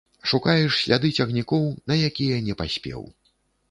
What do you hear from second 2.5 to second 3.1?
не паспеў.